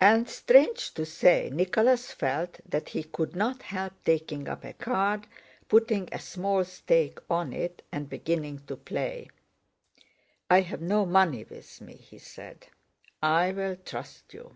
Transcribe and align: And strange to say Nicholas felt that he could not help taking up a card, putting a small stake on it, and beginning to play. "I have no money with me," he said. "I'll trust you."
And 0.00 0.28
strange 0.28 0.94
to 0.94 1.04
say 1.04 1.50
Nicholas 1.52 2.12
felt 2.12 2.60
that 2.64 2.90
he 2.90 3.02
could 3.02 3.34
not 3.34 3.62
help 3.62 3.92
taking 4.04 4.46
up 4.46 4.64
a 4.64 4.72
card, 4.72 5.26
putting 5.68 6.08
a 6.12 6.20
small 6.20 6.62
stake 6.64 7.18
on 7.28 7.52
it, 7.52 7.82
and 7.90 8.08
beginning 8.08 8.60
to 8.68 8.76
play. 8.76 9.30
"I 10.48 10.60
have 10.60 10.80
no 10.80 11.04
money 11.04 11.42
with 11.42 11.80
me," 11.80 11.94
he 11.96 12.18
said. 12.18 12.68
"I'll 13.20 13.74
trust 13.74 14.32
you." 14.32 14.52